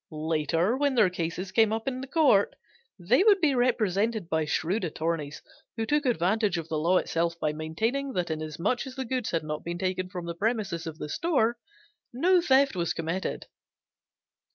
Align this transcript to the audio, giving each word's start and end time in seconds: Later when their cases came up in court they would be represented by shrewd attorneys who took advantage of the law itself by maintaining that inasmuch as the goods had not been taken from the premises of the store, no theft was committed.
Later 0.09 0.75
when 0.75 0.95
their 0.95 1.11
cases 1.11 1.51
came 1.51 1.71
up 1.71 1.87
in 1.87 2.01
court 2.07 2.55
they 2.97 3.23
would 3.23 3.39
be 3.39 3.53
represented 3.53 4.29
by 4.29 4.45
shrewd 4.45 4.83
attorneys 4.83 5.43
who 5.77 5.85
took 5.85 6.07
advantage 6.07 6.57
of 6.57 6.67
the 6.69 6.79
law 6.79 6.97
itself 6.97 7.39
by 7.39 7.53
maintaining 7.53 8.13
that 8.13 8.31
inasmuch 8.31 8.87
as 8.87 8.95
the 8.95 9.05
goods 9.05 9.29
had 9.29 9.43
not 9.43 9.63
been 9.63 9.77
taken 9.77 10.09
from 10.09 10.25
the 10.25 10.33
premises 10.33 10.87
of 10.87 10.97
the 10.97 11.07
store, 11.07 11.59
no 12.11 12.41
theft 12.41 12.75
was 12.75 12.93
committed. 12.93 13.45